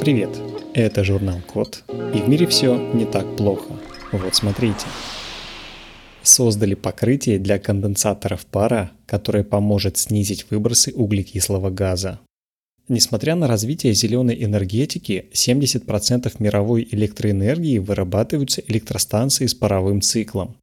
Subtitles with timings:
[0.00, 0.30] Привет,
[0.74, 3.78] это журнал Код, и в мире все не так плохо.
[4.10, 4.86] Вот смотрите.
[6.22, 12.18] Создали покрытие для конденсаторов пара, которое поможет снизить выбросы углекислого газа.
[12.88, 20.56] Несмотря на развитие зеленой энергетики, 70% мировой электроэнергии вырабатываются электростанции с паровым циклом.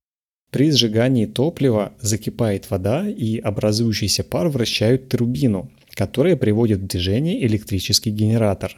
[0.54, 8.12] При сжигании топлива закипает вода и образующийся пар вращают турбину, которая приводит в движение электрический
[8.12, 8.77] генератор.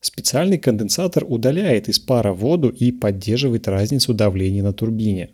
[0.00, 5.30] Специальный конденсатор удаляет из пара воду и поддерживает разницу давления на турбине.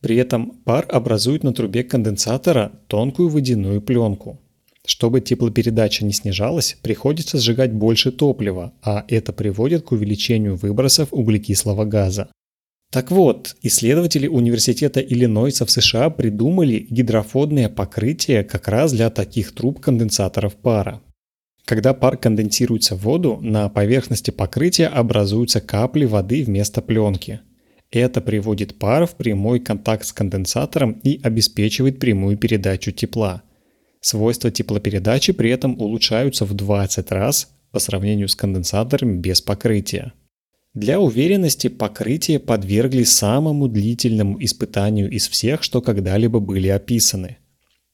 [0.00, 4.40] При этом пар образует на трубе конденсатора тонкую водяную пленку.
[4.84, 11.84] Чтобы теплопередача не снижалась, приходится сжигать больше топлива, а это приводит к увеличению выбросов углекислого
[11.84, 12.28] газа.
[12.90, 19.78] Так вот, исследователи Университета Иллинойса в США придумали гидрофобное покрытие как раз для таких труб
[19.80, 21.02] конденсаторов пара.
[21.66, 27.40] Когда пар конденсируется в воду, на поверхности покрытия образуются капли воды вместо пленки.
[27.90, 33.42] Это приводит пар в прямой контакт с конденсатором и обеспечивает прямую передачу тепла.
[34.00, 40.14] Свойства теплопередачи при этом улучшаются в 20 раз по сравнению с конденсаторами без покрытия.
[40.74, 47.38] Для уверенности покрытие подвергли самому длительному испытанию из всех, что когда-либо были описаны.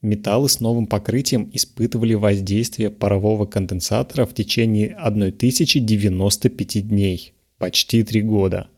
[0.02, 8.68] Металлы с новым покрытием испытывали воздействие парового конденсатора в течение 1095 дней, почти 3 года.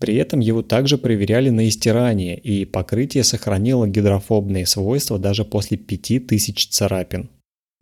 [0.00, 6.68] При этом его также проверяли на истирание, и покрытие сохранило гидрофобные свойства даже после 5000
[6.68, 7.28] царапин.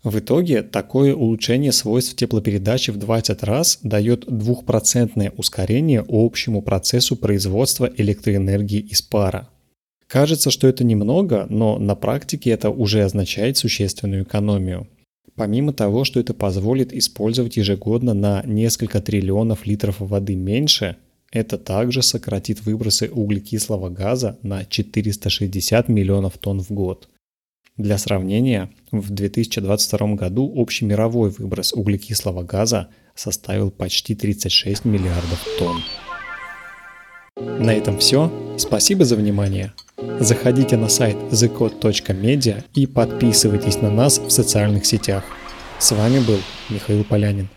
[0.03, 7.91] В итоге такое улучшение свойств теплопередачи в 20 раз дает двухпроцентное ускорение общему процессу производства
[7.95, 9.51] электроэнергии из пара.
[10.07, 14.89] Кажется, что это немного, но на практике это уже означает существенную экономию.
[15.37, 20.97] Помимо того, что это позволит использовать ежегодно на несколько триллионов литров воды меньше,
[21.31, 27.11] это также сократит выбросы углекислого газа на 460 миллионов тонн в год–
[27.83, 35.83] для сравнения, в 2022 году общий мировой выброс углекислого газа составил почти 36 миллиардов тонн.
[37.59, 38.33] На этом все.
[38.57, 39.73] Спасибо за внимание.
[40.19, 45.25] Заходите на сайт thecode.media и подписывайтесь на нас в социальных сетях.
[45.79, 47.49] С вами был Михаил Полянин.